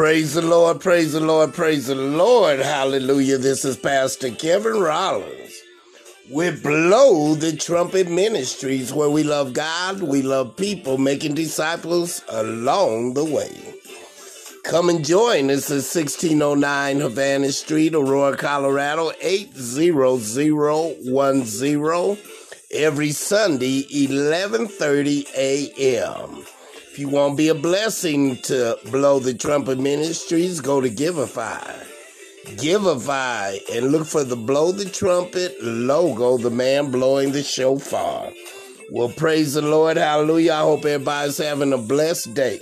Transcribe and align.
Praise 0.00 0.32
the 0.32 0.40
Lord, 0.40 0.80
praise 0.80 1.12
the 1.12 1.20
Lord, 1.20 1.52
praise 1.52 1.88
the 1.88 1.94
Lord. 1.94 2.58
Hallelujah. 2.58 3.36
This 3.36 3.66
is 3.66 3.76
Pastor 3.76 4.30
Kevin 4.30 4.80
Rollins 4.80 5.52
with 6.30 6.62
Blow 6.62 7.34
the 7.34 7.54
Trumpet 7.54 8.08
Ministries, 8.08 8.94
where 8.94 9.10
we 9.10 9.22
love 9.22 9.52
God, 9.52 10.00
we 10.00 10.22
love 10.22 10.56
people, 10.56 10.96
making 10.96 11.34
disciples 11.34 12.24
along 12.30 13.12
the 13.12 13.26
way. 13.26 13.54
Come 14.64 14.88
and 14.88 15.04
join 15.04 15.50
us 15.50 15.70
at 15.70 15.84
1609 15.84 17.00
Havana 17.00 17.52
Street, 17.52 17.94
Aurora, 17.94 18.38
Colorado, 18.38 19.12
80010 19.20 22.16
every 22.72 23.12
Sunday, 23.12 23.82
11:30 23.82 25.26
a.m. 25.36 26.46
If 26.90 26.98
you 26.98 27.08
want 27.08 27.34
to 27.34 27.36
be 27.36 27.48
a 27.48 27.54
blessing 27.54 28.38
to 28.38 28.76
Blow 28.90 29.20
the 29.20 29.32
Trumpet 29.32 29.78
Ministries, 29.78 30.60
go 30.60 30.80
to 30.80 30.90
Givelify. 30.90 31.86
Givelify 32.56 33.60
and 33.72 33.92
look 33.92 34.08
for 34.08 34.24
the 34.24 34.34
Blow 34.34 34.72
the 34.72 34.86
Trumpet 34.86 35.62
logo, 35.62 36.36
the 36.36 36.50
man 36.50 36.90
blowing 36.90 37.30
the 37.30 37.44
shofar. 37.44 38.32
Well, 38.90 39.08
praise 39.08 39.54
the 39.54 39.62
Lord. 39.62 39.98
Hallelujah. 39.98 40.54
I 40.54 40.60
hope 40.62 40.84
everybody's 40.84 41.38
having 41.38 41.72
a 41.72 41.78
blessed 41.78 42.34
day. 42.34 42.60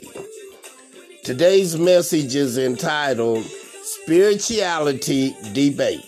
Today's 1.24 1.78
message 1.78 2.34
is 2.34 2.58
entitled 2.58 3.46
Spirituality 3.82 5.34
Debate. 5.54 6.04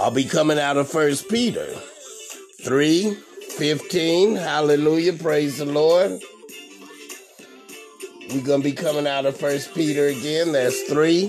I'll 0.00 0.10
be 0.10 0.24
coming 0.24 0.58
out 0.58 0.78
of 0.78 0.90
First 0.90 1.28
Peter 1.28 1.68
3 2.64 3.16
15. 3.56 4.34
Hallelujah. 4.34 5.12
Praise 5.12 5.58
the 5.58 5.64
Lord. 5.64 6.20
We're 8.30 8.42
going 8.42 8.62
to 8.62 8.68
be 8.68 8.72
coming 8.72 9.06
out 9.06 9.26
of 9.26 9.36
First 9.36 9.74
Peter 9.74 10.06
again. 10.06 10.52
That's 10.52 10.80
3 10.82 11.28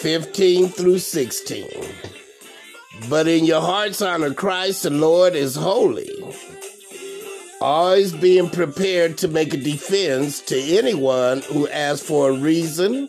15 0.00 0.68
through 0.68 0.98
16. 0.98 1.68
But 3.08 3.28
in 3.28 3.44
your 3.44 3.60
hearts, 3.60 4.02
honor 4.02 4.34
Christ, 4.34 4.82
the 4.82 4.90
Lord 4.90 5.34
is 5.34 5.54
holy. 5.54 6.10
Always 7.60 8.12
being 8.12 8.50
prepared 8.50 9.16
to 9.18 9.28
make 9.28 9.54
a 9.54 9.58
defense 9.58 10.40
to 10.42 10.58
anyone 10.58 11.42
who 11.42 11.68
asks 11.68 12.06
for 12.06 12.30
a 12.30 12.38
reason 12.38 13.08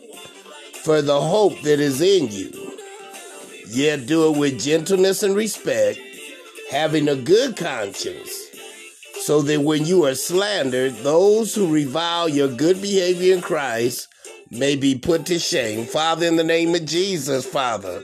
for 0.82 1.02
the 1.02 1.20
hope 1.20 1.60
that 1.62 1.80
is 1.80 2.00
in 2.00 2.28
you. 2.28 2.52
Yet 3.66 4.06
do 4.06 4.32
it 4.32 4.38
with 4.38 4.60
gentleness 4.60 5.22
and 5.22 5.34
respect 5.34 5.98
having 6.70 7.08
a 7.08 7.16
good 7.16 7.56
conscience, 7.56 8.32
so 9.22 9.42
that 9.42 9.60
when 9.60 9.84
you 9.86 10.04
are 10.04 10.14
slandered, 10.14 10.94
those 10.96 11.54
who 11.54 11.72
revile 11.72 12.28
your 12.28 12.48
good 12.48 12.80
behavior 12.80 13.34
in 13.34 13.40
Christ 13.40 14.08
may 14.50 14.76
be 14.76 14.98
put 14.98 15.26
to 15.26 15.38
shame. 15.38 15.84
Father, 15.86 16.26
in 16.26 16.36
the 16.36 16.44
name 16.44 16.74
of 16.74 16.84
Jesus, 16.84 17.46
Father, 17.46 18.02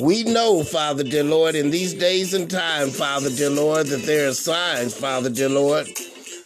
we 0.00 0.22
know, 0.24 0.62
Father, 0.62 1.02
dear 1.02 1.24
Lord, 1.24 1.54
in 1.54 1.70
these 1.70 1.94
days 1.94 2.32
and 2.32 2.50
time, 2.50 2.90
Father, 2.90 3.30
dear 3.30 3.50
Lord, 3.50 3.86
that 3.88 4.02
there 4.02 4.28
are 4.28 4.34
signs, 4.34 4.94
Father, 4.94 5.30
dear 5.30 5.48
Lord. 5.48 5.88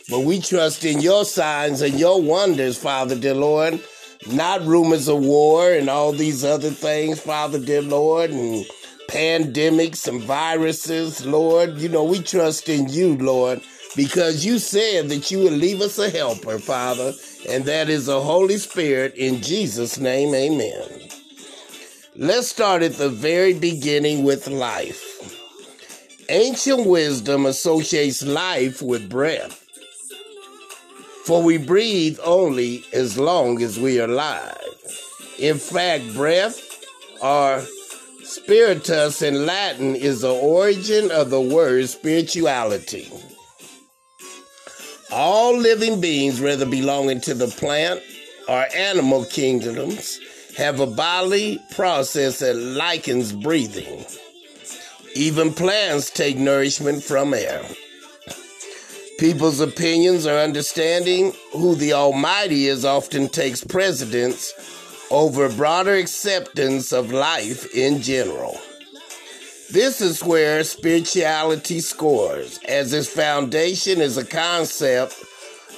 But 0.08 0.20
we 0.20 0.40
trust 0.40 0.84
in 0.84 1.00
your 1.00 1.24
signs 1.24 1.80
and 1.80 1.98
your 1.98 2.20
wonders, 2.20 2.76
Father, 2.76 3.14
dear 3.18 3.34
Lord, 3.34 3.80
not 4.30 4.62
rumors 4.62 5.08
of 5.08 5.20
war 5.20 5.72
and 5.72 5.88
all 5.88 6.12
these 6.12 6.44
other 6.44 6.70
things, 6.70 7.20
Father, 7.20 7.58
dear 7.58 7.82
Lord, 7.82 8.30
and 8.30 8.66
pandemics 9.14 10.08
and 10.08 10.20
viruses, 10.20 11.24
Lord. 11.24 11.78
You 11.78 11.88
know, 11.88 12.02
we 12.02 12.20
trust 12.20 12.68
in 12.68 12.88
you, 12.88 13.16
Lord, 13.16 13.60
because 13.94 14.44
you 14.44 14.58
said 14.58 15.08
that 15.10 15.30
you 15.30 15.38
would 15.44 15.52
leave 15.52 15.80
us 15.80 16.00
a 16.00 16.10
helper, 16.10 16.58
Father, 16.58 17.12
and 17.48 17.64
that 17.64 17.88
is 17.88 18.06
the 18.06 18.20
Holy 18.20 18.58
Spirit. 18.58 19.14
In 19.14 19.40
Jesus' 19.40 20.00
name, 20.00 20.34
amen. 20.34 20.88
Let's 22.16 22.48
start 22.48 22.82
at 22.82 22.94
the 22.94 23.08
very 23.08 23.54
beginning 23.54 24.24
with 24.24 24.48
life. 24.48 25.02
Ancient 26.28 26.86
wisdom 26.86 27.46
associates 27.46 28.24
life 28.24 28.82
with 28.82 29.08
breath. 29.08 29.60
For 31.24 31.40
we 31.42 31.58
breathe 31.58 32.18
only 32.24 32.84
as 32.92 33.16
long 33.16 33.62
as 33.62 33.78
we 33.78 34.00
are 34.00 34.08
alive. 34.08 34.58
In 35.38 35.58
fact, 35.58 36.14
breath 36.14 36.60
or 37.22 37.62
Spiritus 38.24 39.20
in 39.20 39.44
Latin 39.44 39.94
is 39.94 40.22
the 40.22 40.32
origin 40.32 41.10
of 41.10 41.28
the 41.28 41.40
word 41.40 41.86
spirituality. 41.90 43.12
All 45.12 45.56
living 45.58 46.00
beings, 46.00 46.40
whether 46.40 46.64
belonging 46.64 47.20
to 47.22 47.34
the 47.34 47.48
plant 47.48 48.00
or 48.48 48.66
animal 48.74 49.26
kingdoms, 49.26 50.18
have 50.56 50.80
a 50.80 50.86
bodily 50.86 51.60
process 51.74 52.38
that 52.38 52.56
likens 52.56 53.32
breathing. 53.32 54.06
Even 55.14 55.52
plants 55.52 56.08
take 56.08 56.38
nourishment 56.38 57.02
from 57.02 57.34
air. 57.34 57.62
People's 59.18 59.60
opinions 59.60 60.26
or 60.26 60.38
understanding 60.38 61.34
who 61.52 61.74
the 61.74 61.92
Almighty 61.92 62.68
is 62.68 62.86
often 62.86 63.28
takes 63.28 63.62
precedence 63.62 64.52
over 65.14 65.48
broader 65.48 65.94
acceptance 65.94 66.92
of 66.92 67.12
life 67.12 67.72
in 67.72 68.02
general. 68.02 68.58
This 69.70 70.00
is 70.00 70.24
where 70.24 70.64
spirituality 70.64 71.78
scores, 71.78 72.58
as 72.68 72.92
its 72.92 73.08
foundation 73.08 74.00
is 74.00 74.16
a 74.16 74.24
concept 74.24 75.14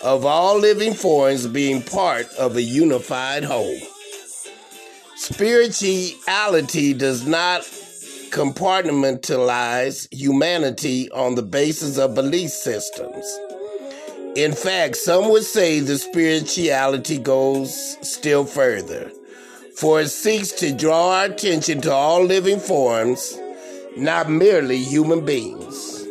of 0.03 0.25
all 0.25 0.59
living 0.59 0.95
forms 0.95 1.47
being 1.47 1.83
part 1.83 2.27
of 2.39 2.57
a 2.57 2.63
unified 2.63 3.45
whole. 3.45 3.79
Spirituality 5.17 6.95
does 6.95 7.27
not 7.27 7.61
compartmentalize 8.31 10.13
humanity 10.13 11.11
on 11.11 11.35
the 11.35 11.43
basis 11.43 11.99
of 11.99 12.15
belief 12.15 12.51
systems. 12.51 13.27
In 14.35 14.53
fact, 14.53 14.97
some 14.97 15.31
would 15.31 15.45
say 15.45 15.81
the 15.81 15.97
spirituality 15.97 17.19
goes 17.19 17.97
still 18.03 18.45
further, 18.45 19.11
for 19.77 20.01
it 20.01 20.09
seeks 20.09 20.53
to 20.53 20.73
draw 20.73 21.11
our 21.11 21.27
attention 21.27 21.83
to 21.83 21.93
all 21.93 22.25
living 22.25 22.59
forms, 22.59 23.39
not 23.95 24.31
merely 24.31 24.79
human 24.79 25.23
beings. 25.23 26.07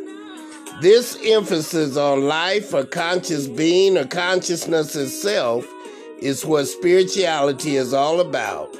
This 0.82 1.18
emphasis 1.24 1.98
on 1.98 2.28
life, 2.28 2.74
a 2.74 2.86
conscious 2.86 3.48
being, 3.48 3.98
or 3.98 4.06
consciousness 4.06 4.96
itself 4.96 5.68
is 6.20 6.46
what 6.46 6.66
spirituality 6.66 7.76
is 7.76 7.92
all 7.92 8.20
about. 8.20 8.76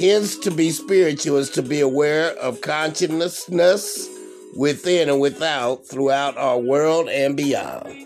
Hence, 0.00 0.36
to 0.38 0.50
be 0.50 0.70
spiritual 0.70 1.36
is 1.36 1.50
to 1.50 1.62
be 1.62 1.80
aware 1.80 2.32
of 2.38 2.62
consciousness 2.62 4.10
within 4.56 5.08
and 5.08 5.20
without 5.20 5.86
throughout 5.86 6.36
our 6.36 6.58
world 6.58 7.08
and 7.08 7.36
beyond. 7.36 8.05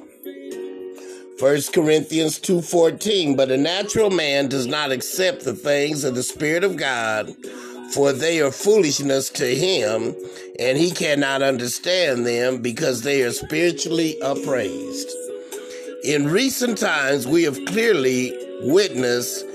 1 1.41 1.73
Corinthians 1.73 2.39
2:14 2.39 3.35
But 3.35 3.51
a 3.51 3.57
natural 3.57 4.11
man 4.11 4.49
does 4.49 4.67
not 4.67 4.93
accept 4.93 5.43
the 5.43 5.55
things 5.55 6.05
of 6.05 6.15
the 6.15 6.23
spirit 6.23 6.65
of 6.65 6.77
God 6.77 7.35
for 7.95 8.13
they 8.13 8.41
are 8.41 8.53
foolishness 8.53 9.31
to 9.31 9.47
him 9.47 10.15
and 10.59 10.77
he 10.77 10.91
cannot 10.91 11.43
understand 11.43 12.27
them 12.27 12.59
because 12.59 13.03
they 13.03 13.23
are 13.23 13.33
spiritually 13.33 14.19
appraised. 14.21 15.11
In 16.05 16.29
recent 16.31 16.79
times 16.79 17.27
we 17.27 17.43
have 17.45 17.65
clearly 17.65 18.37
witnessed 18.63 19.47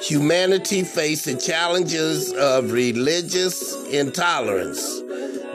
humanity 0.00 0.84
face 0.84 1.24
the 1.24 1.34
challenges 1.34 2.32
of 2.32 2.70
religious 2.72 3.84
intolerance, 3.88 5.00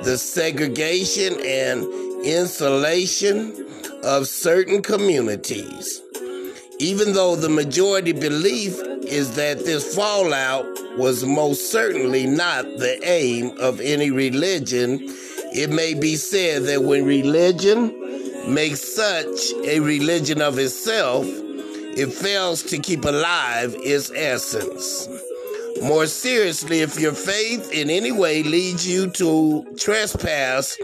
the 0.04 0.18
segregation 0.18 1.34
and 1.46 1.86
insulation 2.26 3.67
of 4.08 4.26
certain 4.26 4.82
communities. 4.82 6.02
Even 6.80 7.12
though 7.12 7.36
the 7.36 7.50
majority 7.50 8.14
belief 8.14 8.80
is 9.04 9.36
that 9.36 9.60
this 9.66 9.94
fallout 9.94 10.66
was 10.98 11.26
most 11.26 11.74
certainly 11.74 12.26
not 12.26 12.64
the 12.64 12.98
aim 13.04 13.52
of 13.60 13.82
any 13.82 14.10
religion, 14.10 14.98
it 15.54 15.70
may 15.70 15.94
be 15.94 16.16
said 16.16 16.64
that 16.64 16.84
when 16.84 17.04
religion 17.04 18.54
makes 18.54 18.80
such 18.80 19.52
a 19.66 19.82
religion 19.82 20.42
of 20.42 20.58
itself, 20.58 21.26
it 21.28 22.14
fails 22.14 22.64
to 22.64 22.78
keep 22.78 23.04
alive 23.04 23.76
its 23.80 24.10
essence. 24.16 25.10
More 25.84 26.08
seriously, 26.08 26.80
if 26.80 26.98
your 26.98 27.14
faith 27.14 27.74
in 27.74 27.90
any 27.90 28.14
way 28.14 28.42
leads 28.42 28.88
you 28.88 29.10
to 29.12 29.66
trespass 29.78 30.78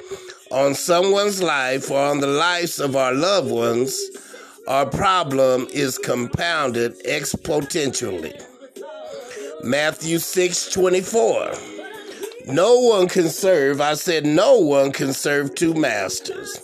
on 0.54 0.76
someone's 0.76 1.42
life 1.42 1.90
or 1.90 2.00
on 2.00 2.20
the 2.20 2.28
lives 2.28 2.80
of 2.80 2.96
our 2.96 3.14
loved 3.14 3.50
ones, 3.50 4.00
our 4.68 4.86
problem 4.86 5.68
is 5.74 5.98
compounded 5.98 6.94
exponentially. 7.06 8.40
Matthew 9.64 10.20
6 10.20 10.72
24. 10.72 11.54
No 12.46 12.80
one 12.80 13.08
can 13.08 13.30
serve, 13.30 13.82
I 13.82 13.96
said, 13.96 14.26
no 14.26 14.60
one 14.60 14.92
can 14.92 15.14
serve 15.14 15.56
two 15.56 15.74
masters. 15.74 16.60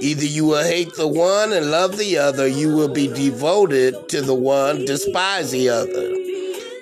Either 0.00 0.24
you 0.24 0.46
will 0.46 0.64
hate 0.64 0.94
the 0.94 1.06
one 1.06 1.52
and 1.52 1.70
love 1.70 1.98
the 1.98 2.18
other, 2.18 2.48
you 2.48 2.74
will 2.74 2.88
be 2.88 3.06
devoted 3.06 4.08
to 4.08 4.22
the 4.22 4.34
one, 4.34 4.86
despise 4.86 5.50
the 5.50 5.68
other. 5.68 6.08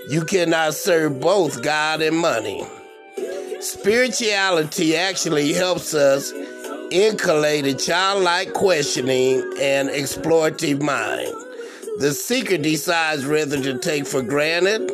You 0.09 0.25
cannot 0.25 0.75
serve 0.75 1.21
both 1.21 1.63
God 1.63 2.01
and 2.01 2.17
money. 2.17 2.65
Spirituality 3.61 4.97
actually 4.97 5.53
helps 5.53 5.93
us 5.93 6.33
inculcate 6.93 7.67
a 7.67 7.75
childlike 7.75 8.53
questioning 8.53 9.41
and 9.61 9.89
explorative 9.89 10.81
mind. 10.81 11.35
The 11.99 12.13
seeker 12.13 12.57
decides 12.57 13.27
whether 13.27 13.61
to 13.61 13.77
take 13.79 14.07
for 14.07 14.23
granted 14.23 14.89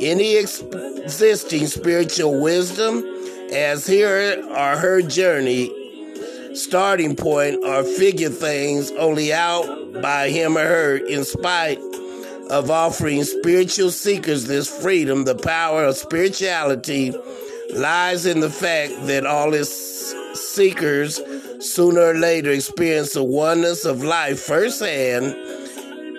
any 0.00 0.36
existing 0.36 1.66
spiritual 1.68 2.40
wisdom 2.40 3.04
as 3.52 3.86
here 3.86 4.42
or 4.48 4.76
her 4.76 5.02
journey 5.02 5.70
starting 6.54 7.14
point 7.14 7.64
or 7.64 7.84
figure 7.84 8.28
things 8.28 8.90
only 8.92 9.32
out 9.32 10.02
by 10.02 10.30
him 10.30 10.58
or 10.58 10.66
her 10.66 10.96
in 10.96 11.22
spite 11.22 11.78
of 12.50 12.72
offering 12.72 13.22
spiritual 13.22 13.92
seekers 13.92 14.46
this 14.46 14.68
freedom, 14.82 15.24
the 15.24 15.36
power 15.36 15.84
of 15.84 15.96
spirituality 15.96 17.14
lies 17.74 18.26
in 18.26 18.40
the 18.40 18.50
fact 18.50 19.06
that 19.06 19.26
all 19.26 19.54
its 19.54 20.14
seekers 20.34 21.20
sooner 21.58 22.00
or 22.00 22.14
later 22.14 22.50
experience 22.50 23.12
the 23.12 23.22
oneness 23.24 23.84
of 23.84 24.02
life 24.02 24.40
firsthand, 24.40 25.36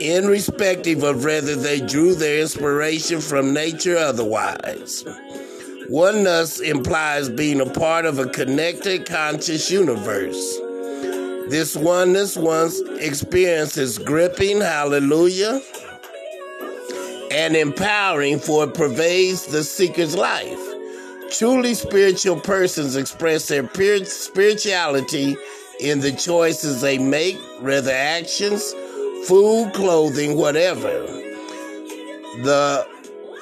irrespective 0.01 1.03
of 1.03 1.23
whether 1.23 1.55
they 1.55 1.79
drew 1.79 2.15
their 2.15 2.41
inspiration 2.41 3.21
from 3.21 3.53
nature 3.53 3.97
otherwise. 3.97 5.03
Oneness 5.89 6.59
implies 6.59 7.27
being 7.27 7.59
a 7.59 7.65
part 7.65 8.05
of 8.05 8.17
a 8.17 8.27
connected 8.27 9.05
conscious 9.05 9.69
universe. 9.69 10.57
This 11.49 11.75
oneness 11.75 12.37
once 12.37 12.79
experienced, 12.99 13.77
is 13.77 13.97
gripping, 13.97 14.61
hallelujah, 14.61 15.61
and 17.29 17.55
empowering 17.55 18.39
for 18.39 18.65
it 18.65 18.73
pervades 18.73 19.47
the 19.47 19.63
seeker's 19.63 20.15
life. 20.15 20.70
Truly 21.31 21.73
spiritual 21.73 22.39
persons 22.39 22.95
express 22.95 23.47
their 23.47 23.67
spirituality 24.05 25.37
in 25.79 26.01
the 26.01 26.11
choices 26.11 26.81
they 26.81 26.97
make, 26.97 27.37
whether 27.61 27.91
actions, 27.91 28.73
food, 29.27 29.71
clothing, 29.73 30.35
whatever. 30.37 30.89
The 32.43 32.85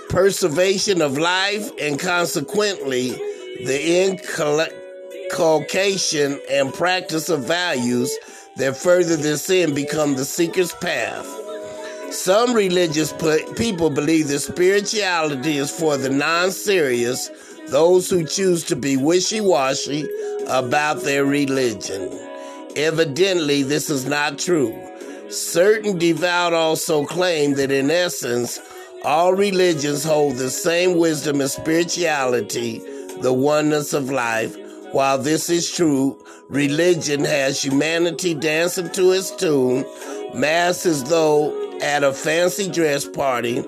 preservation 0.10 1.02
of 1.02 1.18
life, 1.18 1.72
and 1.82 2.00
consequently, 2.00 3.10
the 3.66 4.08
inculcation 5.32 6.40
and 6.50 6.74
practice 6.74 7.30
of 7.30 7.44
values 7.46 8.16
that 8.58 8.78
further 8.78 9.16
this 9.16 9.50
end 9.50 9.74
become 9.74 10.16
the 10.16 10.26
seeker's 10.26 10.74
path. 10.74 11.26
Some 12.12 12.54
religious 12.54 13.14
people 13.56 13.90
believe 13.90 14.28
that 14.30 14.40
spirituality 14.40 15.58
is 15.58 15.72
for 15.72 15.98
the 15.98 16.10
non 16.10 16.52
serious, 16.52 17.30
those 17.72 18.10
who 18.10 18.26
choose 18.26 18.64
to 18.66 18.76
be 18.76 18.98
wishy 18.98 19.42
washy 19.42 20.08
about 20.48 21.04
their 21.04 21.26
religion. 21.26 22.10
Evidently, 22.76 23.64
this 23.64 23.90
is 23.90 24.06
not 24.06 24.40
true. 24.40 24.78
Certain 25.30 25.98
devout 25.98 26.54
also 26.54 27.06
claim 27.06 27.54
that 27.56 27.72
in 27.72 27.92
essence, 27.92 28.60
all 29.04 29.34
religions 29.34 30.04
hold 30.04 30.38
the 30.38 30.50
same 30.50 30.98
wisdom 30.98 31.40
and 31.42 31.50
spirituality, 31.50 32.80
the 33.22 33.34
oneness 33.34 33.94
of 33.94 34.10
life. 34.10 34.56
While 34.92 35.20
this 35.20 35.50
is 35.50 35.72
true, 35.72 36.18
religion 36.50 37.24
has 37.24 37.62
humanity 37.64 38.34
dancing 38.34 38.90
to 38.92 39.12
its 39.12 39.30
tune, 39.36 39.86
mass 40.34 40.86
as 40.86 41.04
though 41.04 41.54
at 41.80 42.04
a 42.04 42.12
fancy 42.12 42.70
dress 42.70 43.08
party, 43.08 43.62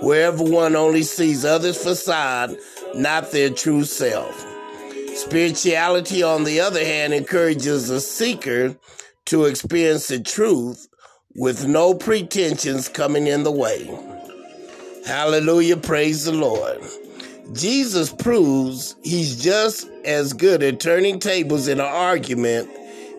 where 0.00 0.26
everyone 0.26 0.74
only 0.74 1.02
sees 1.02 1.44
others' 1.44 1.82
facade, 1.82 2.56
not 2.94 3.30
their 3.30 3.50
true 3.50 3.84
self. 3.84 4.46
Spirituality, 5.14 6.22
on 6.22 6.44
the 6.44 6.60
other 6.60 6.84
hand, 6.84 7.12
encourages 7.12 7.88
the 7.88 8.00
seeker 8.00 8.76
to 9.26 9.44
experience 9.44 10.08
the 10.08 10.20
truth 10.20 10.88
with 11.34 11.66
no 11.66 11.94
pretensions 11.94 12.88
coming 12.88 13.26
in 13.26 13.42
the 13.42 13.52
way. 13.52 13.86
Hallelujah. 15.06 15.76
Praise 15.76 16.24
the 16.24 16.32
Lord. 16.32 16.80
Jesus 17.52 18.12
proves 18.12 18.96
he's 19.02 19.42
just 19.42 19.88
as 20.04 20.32
good 20.32 20.62
at 20.62 20.80
turning 20.80 21.18
tables 21.18 21.68
in 21.68 21.80
an 21.80 21.86
argument 21.86 22.70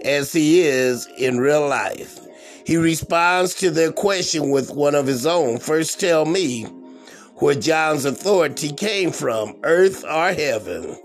as 0.03 0.33
he 0.33 0.61
is 0.61 1.07
in 1.17 1.39
real 1.39 1.67
life. 1.67 2.19
He 2.65 2.77
responds 2.77 3.53
to 3.55 3.69
their 3.69 3.91
question 3.91 4.49
with 4.49 4.71
one 4.71 4.95
of 4.95 5.05
his 5.05 5.25
own. 5.25 5.59
First, 5.59 5.99
tell 5.99 6.25
me 6.25 6.65
where 7.37 7.55
John's 7.55 8.05
authority 8.05 8.71
came 8.71 9.11
from, 9.11 9.55
earth 9.63 10.03
or 10.03 10.33
heaven. 10.33 10.97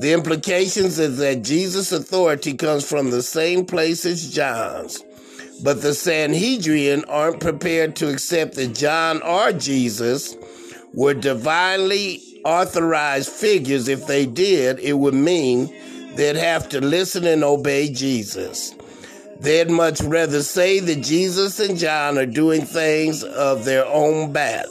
The 0.00 0.12
implications 0.12 0.98
is 0.98 1.18
that 1.18 1.42
Jesus' 1.42 1.92
authority 1.92 2.54
comes 2.54 2.88
from 2.88 3.10
the 3.10 3.22
same 3.22 3.66
place 3.66 4.04
as 4.04 4.32
John's. 4.32 5.02
But 5.62 5.82
the 5.82 5.94
Sanhedrin 5.94 7.04
aren't 7.04 7.40
prepared 7.40 7.94
to 7.96 8.10
accept 8.10 8.54
that 8.54 8.74
John 8.74 9.22
or 9.22 9.52
Jesus 9.52 10.36
were 10.92 11.14
divinely 11.14 12.20
authorized 12.44 13.30
figures. 13.30 13.88
If 13.88 14.06
they 14.06 14.26
did, 14.26 14.80
it 14.80 14.94
would 14.94 15.14
mean 15.14 15.72
they'd 16.16 16.36
have 16.36 16.68
to 16.70 16.80
listen 16.80 17.26
and 17.26 17.44
obey 17.44 17.92
Jesus. 17.92 18.74
They'd 19.38 19.70
much 19.70 20.00
rather 20.00 20.42
say 20.42 20.80
that 20.80 21.02
Jesus 21.02 21.60
and 21.60 21.78
John 21.78 22.18
are 22.18 22.26
doing 22.26 22.62
things 22.62 23.22
of 23.22 23.64
their 23.64 23.86
own 23.86 24.32
bat. 24.32 24.66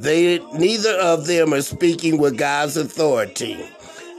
They 0.00 0.38
neither 0.54 0.94
of 0.94 1.26
them 1.26 1.52
are 1.52 1.62
speaking 1.62 2.18
with 2.18 2.38
God's 2.38 2.76
authority. 2.76 3.58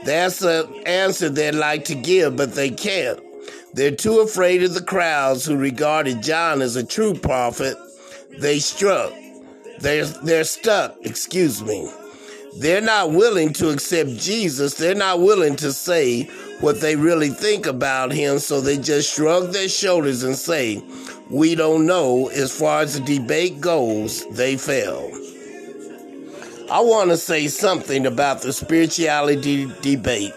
That's 0.03 0.41
an 0.41 0.67
answer 0.85 1.29
they'd 1.29 1.53
like 1.53 1.85
to 1.85 1.95
give, 1.95 2.35
but 2.35 2.53
they 2.53 2.69
can't. 2.69 3.19
They're 3.73 3.95
too 3.95 4.19
afraid 4.19 4.63
of 4.63 4.73
the 4.73 4.83
crowds 4.83 5.45
who 5.45 5.55
regarded 5.55 6.21
John 6.21 6.61
as 6.61 6.75
a 6.75 6.85
true 6.85 7.13
prophet. 7.13 7.77
They 8.39 8.59
struck. 8.59 9.13
They're, 9.79 10.05
they're 10.05 10.43
stuck, 10.43 10.97
excuse 11.01 11.63
me. 11.63 11.89
They're 12.57 12.81
not 12.81 13.11
willing 13.11 13.53
to 13.53 13.69
accept 13.69 14.17
Jesus. 14.17 14.75
They're 14.75 14.93
not 14.93 15.21
willing 15.21 15.55
to 15.57 15.71
say 15.71 16.23
what 16.59 16.81
they 16.81 16.95
really 16.95 17.29
think 17.29 17.65
about 17.65 18.11
him, 18.11 18.39
so 18.39 18.59
they 18.59 18.77
just 18.77 19.13
shrug 19.13 19.53
their 19.53 19.69
shoulders 19.69 20.23
and 20.23 20.35
say, 20.35 20.83
We 21.29 21.55
don't 21.55 21.85
know. 21.85 22.27
As 22.27 22.55
far 22.55 22.81
as 22.81 22.99
the 22.99 23.19
debate 23.19 23.61
goes, 23.61 24.25
they 24.27 24.57
fail. 24.57 25.20
I 26.71 26.79
want 26.79 27.09
to 27.09 27.17
say 27.17 27.49
something 27.49 28.05
about 28.05 28.43
the 28.43 28.53
spirituality 28.53 29.69
debate. 29.81 30.31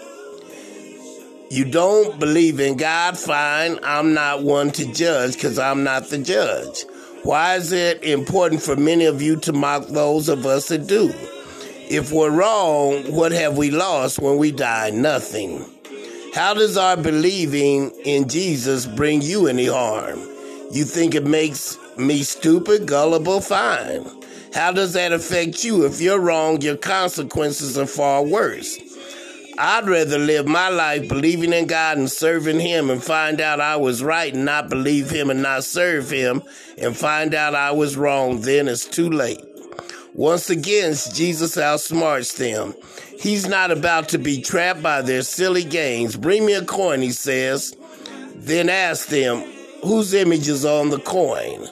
You 1.49 1.65
don't 1.65 2.19
believe 2.19 2.59
in 2.59 2.77
God? 2.77 3.17
Fine. 3.17 3.79
I'm 3.85 4.15
not 4.15 4.43
one 4.43 4.73
to 4.73 4.93
judge 4.93 5.35
because 5.35 5.61
I'm 5.61 5.85
not 5.85 6.09
the 6.09 6.19
judge. 6.19 6.87
Why 7.23 7.55
is 7.55 7.71
it 7.71 8.03
important 8.03 8.63
for 8.63 8.75
many 8.75 9.05
of 9.05 9.23
you 9.23 9.37
to 9.43 9.53
mock 9.53 9.87
those 9.87 10.29
of 10.29 10.45
us 10.45 10.67
that 10.71 10.89
do? 10.89 11.15
If 11.89 12.11
we're 12.11 12.33
wrong, 12.33 13.15
what 13.15 13.31
have 13.31 13.57
we 13.57 13.71
lost 13.71 14.19
when 14.19 14.37
we 14.37 14.51
die? 14.51 14.91
Nothing. 14.91 15.65
How 16.35 16.53
does 16.53 16.77
our 16.77 16.97
believing 16.97 17.91
in 18.05 18.29
Jesus 18.29 18.87
bring 18.87 19.23
you 19.23 19.47
any 19.47 19.67
harm? 19.67 20.19
You 20.73 20.85
think 20.85 21.15
it 21.15 21.29
makes 21.29 21.79
me 21.97 22.25
stupid, 22.25 22.89
gullible? 22.89 23.41
Fine. 23.41 24.24
How 24.55 24.71
does 24.71 24.93
that 24.93 25.13
affect 25.13 25.65
you? 25.65 25.85
If 25.85 26.01
you're 26.01 26.21
wrong, 26.21 26.61
your 26.61 26.77
consequences 26.77 27.77
are 27.77 27.87
far 27.87 28.23
worse. 28.23 28.79
I'd 29.59 29.89
rather 29.89 30.19
live 30.19 30.47
my 30.47 30.69
life 30.69 31.09
believing 31.09 31.53
in 31.53 31.67
God 31.67 31.99
and 31.99 32.11
serving 32.11 32.61
Him 32.61 32.89
and 32.89 33.03
find 33.03 33.41
out 33.41 33.61
I 33.61 33.77
was 33.77 34.03
right 34.03 34.33
and 34.33 34.45
not 34.45 34.71
believe 34.71 35.11
Him 35.11 35.31
and 35.31 35.43
not 35.43 35.65
serve 35.65 36.09
Him 36.09 36.43
and 36.79 36.97
find 36.97 37.35
out 37.35 37.57
I 37.57 37.73
was 37.73 37.97
wrong. 37.97 38.43
Then 38.43 38.69
it's 38.69 38.85
too 38.85 39.11
late. 39.11 39.41
Once 40.13 40.51
again, 40.51 40.93
Jesus 41.13 41.57
outsmarts 41.57 42.37
them. 42.37 42.75
He's 43.19 43.49
not 43.49 43.73
about 43.73 44.11
to 44.11 44.19
be 44.19 44.41
trapped 44.41 44.83
by 44.83 45.03
their 45.03 45.23
silly 45.23 45.65
games. 45.65 46.17
Bring 46.17 46.47
me 46.47 46.55
a 46.55 46.65
coin, 46.65 47.01
he 47.01 47.11
says. 47.11 47.77
Then 48.37 48.69
ask 48.69 49.09
them, 49.09 49.41
whose 49.83 50.15
image 50.15 50.49
is 50.49 50.65
on 50.65 50.91
the 50.91 51.01
coin? 51.01 51.67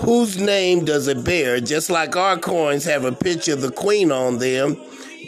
Whose 0.00 0.38
name 0.38 0.84
does 0.84 1.08
it 1.08 1.24
bear? 1.24 1.60
Just 1.60 1.90
like 1.90 2.16
our 2.16 2.38
coins 2.38 2.84
have 2.84 3.04
a 3.04 3.12
picture 3.12 3.52
of 3.52 3.60
the 3.60 3.70
queen 3.70 4.10
on 4.10 4.38
them 4.38 4.76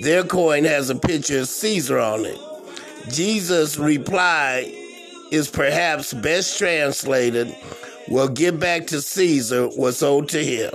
their 0.00 0.24
coin 0.24 0.64
has 0.64 0.90
a 0.90 0.96
picture 0.96 1.40
of 1.40 1.48
Caesar 1.48 1.98
on 1.98 2.24
it. 2.24 2.38
Jesus' 3.08 3.78
reply 3.78 4.72
is 5.30 5.48
perhaps 5.48 6.14
best 6.14 6.58
translated, 6.58 7.54
Well, 8.08 8.28
give 8.28 8.58
back 8.58 8.86
to 8.88 9.00
Caesar 9.00 9.68
what's 9.68 10.02
owed 10.02 10.28
to 10.30 10.44
him. 10.44 10.72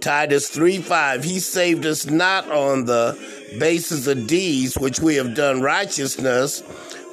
Titus 0.00 0.48
3 0.48 0.78
5, 0.78 1.24
He 1.24 1.40
saved 1.40 1.86
us 1.86 2.06
not 2.06 2.48
on 2.50 2.84
the 2.84 3.18
basis 3.58 4.06
of 4.06 4.26
deeds 4.26 4.78
which 4.78 5.00
we 5.00 5.16
have 5.16 5.34
done 5.34 5.60
righteousness, 5.60 6.62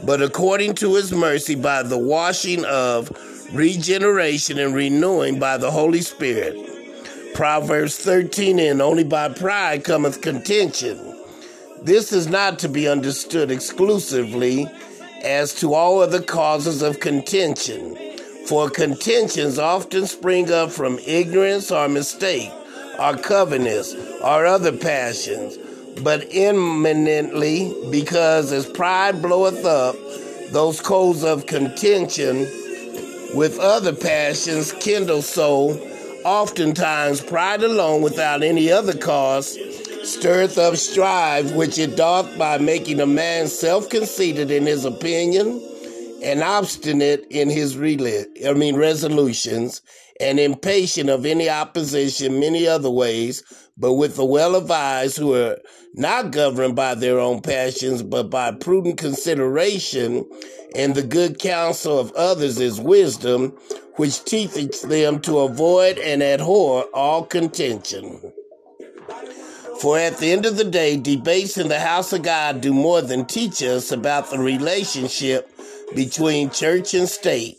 but 0.03 0.21
according 0.21 0.75
to 0.75 0.95
his 0.95 1.11
mercy 1.11 1.55
by 1.55 1.81
the 1.81 1.97
washing 1.97 2.65
of 2.65 3.09
regeneration 3.51 4.59
and 4.59 4.73
renewing 4.73 5.39
by 5.39 5.57
the 5.57 5.71
Holy 5.71 6.01
Spirit. 6.01 6.57
Proverbs 7.33 7.97
13 7.97 8.59
and 8.59 8.81
only 8.81 9.03
by 9.03 9.29
pride 9.29 9.83
cometh 9.83 10.21
contention. 10.21 11.15
This 11.81 12.13
is 12.13 12.27
not 12.27 12.59
to 12.59 12.69
be 12.69 12.87
understood 12.87 13.51
exclusively 13.51 14.67
as 15.23 15.53
to 15.55 15.73
all 15.73 16.01
other 16.01 16.21
causes 16.21 16.81
of 16.81 16.99
contention, 16.99 17.95
for 18.47 18.69
contentions 18.69 19.59
often 19.59 20.07
spring 20.07 20.51
up 20.51 20.71
from 20.71 20.97
ignorance 21.05 21.71
or 21.71 21.87
mistake, 21.89 22.51
or 22.99 23.17
covetousness, 23.17 23.93
or 24.21 24.45
other 24.45 24.71
passions, 24.71 25.57
but 26.01 26.25
eminently 26.31 27.75
because 27.91 28.51
as 28.51 28.65
pride 28.65 29.21
bloweth 29.21 29.65
up, 29.65 29.95
those 30.51 30.79
coals 30.79 31.23
of 31.23 31.47
contention 31.47 32.47
with 33.35 33.59
other 33.59 33.93
passions 33.93 34.71
kindle 34.79 35.21
so 35.21 35.71
oftentimes 36.23 37.21
pride 37.21 37.61
alone 37.61 38.01
without 38.01 38.41
any 38.41 38.71
other 38.71 38.97
cause 38.97 39.57
stirreth 40.03 40.57
up 40.57 40.75
strife 40.75 41.53
which 41.53 41.77
it 41.77 41.95
doth 41.97 42.37
by 42.37 42.57
making 42.57 42.99
a 43.01 43.05
man 43.05 43.47
self-conceited 43.47 44.49
in 44.49 44.65
his 44.65 44.85
opinion 44.85 45.61
and 46.25 46.43
obstinate 46.43 47.25
in 47.29 47.49
his 47.49 47.77
rel- 47.77 48.25
I 48.45 48.53
mean 48.53 48.75
resolutions 48.75 49.81
and 50.19 50.39
impatient 50.39 51.09
of 51.09 51.25
any 51.25 51.49
opposition 51.49 52.39
many 52.39 52.67
other 52.67 52.89
ways 52.89 53.43
but 53.77 53.93
with 53.93 54.15
the 54.15 54.25
well 54.25 54.55
advised 54.55 55.17
who 55.17 55.35
are 55.35 55.57
not 55.93 56.31
governed 56.31 56.75
by 56.75 56.95
their 56.95 57.19
own 57.19 57.41
passions 57.41 58.01
but 58.01 58.29
by 58.29 58.51
prudent 58.51 58.97
consideration 58.97 60.25
and 60.75 60.93
the 60.93 61.03
good 61.03 61.39
counsel 61.39 61.97
of 61.97 62.11
others 62.13 62.59
is 62.59 62.81
wisdom, 62.81 63.57
which 63.95 64.23
teaches 64.25 64.81
them 64.81 65.21
to 65.21 65.39
avoid 65.39 65.97
and 65.97 66.21
abhor 66.21 66.83
all 66.93 67.23
contention. 67.23 68.33
For 69.81 69.97
at 69.97 70.17
the 70.17 70.31
end 70.31 70.45
of 70.45 70.57
the 70.57 70.65
day, 70.65 70.97
debates 70.97 71.57
in 71.57 71.69
the 71.69 71.79
house 71.79 72.11
of 72.11 72.23
God 72.23 72.61
do 72.61 72.73
more 72.73 73.01
than 73.01 73.25
teach 73.25 73.61
us 73.63 73.91
about 73.91 74.29
the 74.29 74.39
relationship 74.39 75.49
between 75.93 76.49
church 76.49 76.93
and 76.93 77.07
state. 77.07 77.57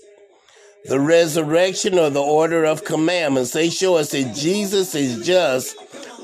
The 0.86 1.00
resurrection 1.00 1.98
or 1.98 2.10
the 2.10 2.22
order 2.22 2.64
of 2.64 2.84
commandments, 2.84 3.52
they 3.52 3.70
show 3.70 3.96
us 3.96 4.10
that 4.10 4.34
Jesus 4.34 4.94
is 4.94 5.26
just 5.26 5.76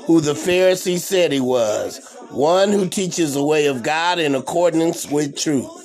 who 0.05 0.21
the 0.21 0.35
Pharisees 0.35 1.03
said 1.05 1.31
he 1.31 1.39
was, 1.39 2.17
one 2.29 2.71
who 2.71 2.87
teaches 2.87 3.33
the 3.33 3.43
way 3.43 3.67
of 3.67 3.83
God 3.83 4.19
in 4.19 4.35
accordance 4.35 5.09
with 5.09 5.37
truth. 5.37 5.79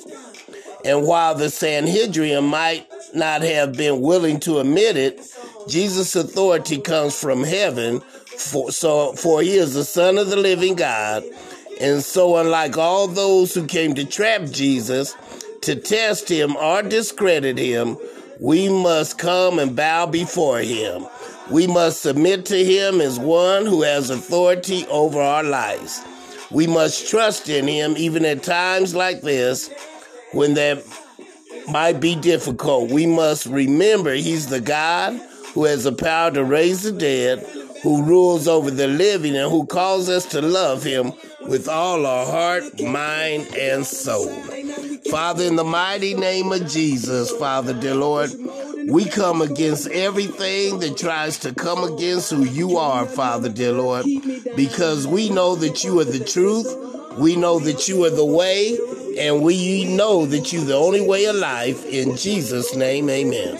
And 0.85 1.05
while 1.05 1.35
the 1.35 1.49
Sanhedrin 1.49 2.45
might 2.45 2.87
not 3.13 3.41
have 3.41 3.73
been 3.73 4.01
willing 4.01 4.39
to 4.41 4.59
admit 4.59 4.95
it, 4.97 5.19
Jesus' 5.67 6.15
authority 6.15 6.79
comes 6.79 7.19
from 7.19 7.43
heaven, 7.43 7.99
for, 7.99 8.71
so, 8.71 9.13
for 9.13 9.41
he 9.41 9.55
is 9.55 9.73
the 9.73 9.83
Son 9.83 10.17
of 10.17 10.29
the 10.29 10.37
living 10.37 10.75
God. 10.75 11.23
And 11.81 12.01
so, 12.01 12.37
unlike 12.37 12.77
all 12.77 13.07
those 13.07 13.53
who 13.53 13.65
came 13.65 13.93
to 13.95 14.05
trap 14.05 14.43
Jesus, 14.45 15.15
to 15.61 15.75
test 15.75 16.29
him 16.29 16.55
or 16.55 16.81
discredit 16.81 17.57
him, 17.57 17.97
we 18.39 18.69
must 18.69 19.17
come 19.17 19.59
and 19.59 19.75
bow 19.75 20.05
before 20.05 20.59
him. 20.59 21.05
We 21.49 21.67
must 21.67 22.01
submit 22.01 22.45
to 22.47 22.63
him 22.63 23.01
as 23.01 23.19
one 23.19 23.65
who 23.65 23.81
has 23.81 24.09
authority 24.09 24.85
over 24.87 25.19
our 25.19 25.43
lives. 25.43 26.01
We 26.51 26.67
must 26.67 27.09
trust 27.09 27.49
in 27.49 27.67
him 27.67 27.95
even 27.97 28.25
at 28.25 28.43
times 28.43 28.95
like 28.95 29.21
this 29.21 29.69
when 30.31 30.53
that 30.55 30.83
might 31.67 31.99
be 31.99 32.15
difficult, 32.15 32.91
we 32.91 33.05
must 33.05 33.45
remember 33.45 34.13
He's 34.13 34.47
the 34.47 34.61
God 34.61 35.19
who 35.53 35.65
has 35.65 35.83
the 35.83 35.91
power 35.91 36.31
to 36.31 36.43
raise 36.43 36.83
the 36.83 36.91
dead, 36.91 37.39
who 37.83 38.03
rules 38.03 38.47
over 38.47 38.69
the 38.69 38.87
living, 38.87 39.35
and 39.35 39.49
who 39.49 39.65
calls 39.65 40.09
us 40.09 40.25
to 40.27 40.41
love 40.41 40.83
Him 40.83 41.13
with 41.47 41.67
all 41.67 42.05
our 42.05 42.25
heart, 42.25 42.79
mind, 42.81 43.47
and 43.55 43.85
soul. 43.85 44.29
Father, 45.09 45.43
in 45.43 45.55
the 45.55 45.63
mighty 45.63 46.13
name 46.13 46.51
of 46.51 46.67
Jesus, 46.67 47.31
Father, 47.31 47.73
dear 47.73 47.95
Lord, 47.95 48.31
we 48.87 49.05
come 49.05 49.41
against 49.41 49.87
everything 49.89 50.79
that 50.79 50.97
tries 50.97 51.37
to 51.39 51.53
come 51.53 51.83
against 51.83 52.31
who 52.31 52.43
you 52.43 52.77
are, 52.77 53.05
Father, 53.05 53.49
dear 53.49 53.71
Lord, 53.71 54.05
because 54.55 55.07
we 55.07 55.29
know 55.29 55.55
that 55.55 55.83
you 55.83 55.99
are 55.99 56.05
the 56.05 56.23
truth. 56.23 56.67
We 57.17 57.35
know 57.35 57.59
that 57.59 57.87
you 57.87 58.05
are 58.05 58.09
the 58.09 58.25
way, 58.25 58.77
and 59.17 59.41
we 59.41 59.83
know 59.85 60.25
that 60.25 60.53
you're 60.53 60.63
the 60.63 60.75
only 60.75 61.01
way 61.01 61.25
of 61.25 61.35
life. 61.35 61.85
In 61.85 62.15
Jesus' 62.15 62.75
name, 62.75 63.09
amen. 63.09 63.57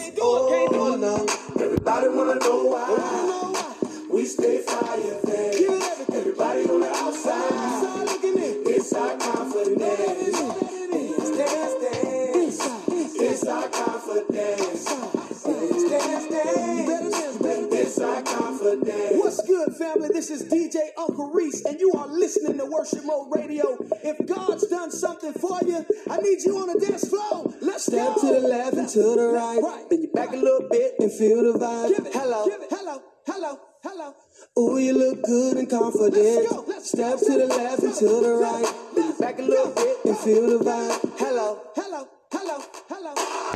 This 20.20 20.42
is 20.42 20.52
DJ 20.52 20.76
Uncle 20.98 21.30
Reese, 21.30 21.64
and 21.64 21.80
you 21.80 21.92
are 21.94 22.06
listening 22.06 22.58
to 22.58 22.66
Worship 22.66 23.06
Mode 23.06 23.28
Radio. 23.34 23.78
If 24.04 24.26
God's 24.28 24.66
done 24.66 24.90
something 24.90 25.32
for 25.32 25.58
you, 25.66 25.82
I 26.10 26.18
need 26.18 26.42
you 26.44 26.58
on 26.58 26.66
the 26.66 26.78
dance 26.78 27.08
floor. 27.08 27.50
Let's 27.62 27.86
Step 27.86 28.16
go. 28.16 28.20
to 28.20 28.26
the 28.42 28.46
left 28.46 28.76
and 28.76 28.86
to 28.86 28.98
the 28.98 29.30
right. 29.32 29.62
Right. 29.62 29.88
Then 29.88 30.02
you 30.02 30.08
back 30.12 30.34
a 30.34 30.36
little 30.36 30.68
bit 30.68 30.96
and 30.98 31.10
feel 31.10 31.50
the 31.50 31.58
vibe. 31.58 31.96
Give 31.96 32.06
it, 32.06 32.12
hello. 32.12 32.44
give 32.44 32.60
it, 32.60 32.68
hello, 32.68 33.02
hello, 33.24 33.60
hello. 33.82 34.14
Ooh, 34.58 34.76
you 34.76 34.92
look 34.92 35.22
good 35.22 35.56
and 35.56 35.70
confident. 35.70 36.12
Let's 36.12 36.52
go, 36.52 36.64
let's 36.68 36.88
Step 36.90 37.18
go. 37.18 37.26
to 37.26 37.38
the 37.38 37.46
left 37.46 37.82
and 37.82 37.94
to 37.94 38.04
the 38.04 38.34
right. 38.34 38.74
Then 38.94 39.06
you 39.06 39.14
back 39.18 39.38
a 39.38 39.42
little 39.42 39.72
bit 39.72 39.96
and 40.04 40.18
feel 40.18 40.58
the 40.58 40.62
vibe. 40.62 41.18
Hello. 41.18 41.62
Hello, 41.74 42.08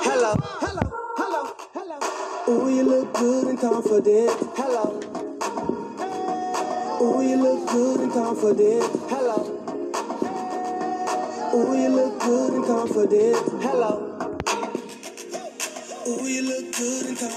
Hello, 0.00 0.34
hello, 1.18 1.52
hello. 1.74 1.98
You 2.68 2.82
look 2.82 3.12
good 3.12 3.48
and 3.48 3.60
confident. 3.60 4.30
Ooh, 7.00 7.22
you 7.22 7.36
look 7.36 7.68
good 7.70 8.00
and 8.00 8.12
confident. 8.12 8.82
Hello. 9.08 9.38
Ooh, 11.54 11.80
you 11.80 11.88
look 11.90 12.20
good 12.20 12.54
and 12.54 12.64
confident. 12.64 13.36
Hello. 13.62 14.32
Ooh, 16.08 16.26
you 16.26 16.42
look 16.42 16.74
good 16.76 17.06
and 17.06 17.18
confident. 17.18 17.36